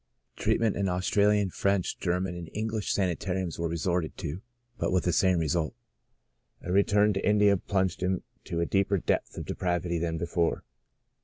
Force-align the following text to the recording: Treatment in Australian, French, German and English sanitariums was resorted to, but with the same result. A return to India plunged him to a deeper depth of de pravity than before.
Treatment 0.35 0.75
in 0.75 0.89
Australian, 0.89 1.51
French, 1.51 1.99
German 1.99 2.33
and 2.33 2.49
English 2.55 2.91
sanitariums 2.91 3.59
was 3.59 3.69
resorted 3.69 4.17
to, 4.17 4.41
but 4.79 4.91
with 4.91 5.03
the 5.03 5.13
same 5.13 5.37
result. 5.37 5.75
A 6.63 6.71
return 6.71 7.13
to 7.13 7.23
India 7.29 7.55
plunged 7.55 8.01
him 8.01 8.23
to 8.45 8.59
a 8.61 8.65
deeper 8.65 8.97
depth 8.97 9.37
of 9.37 9.45
de 9.45 9.53
pravity 9.53 9.99
than 10.01 10.17
before. 10.17 10.63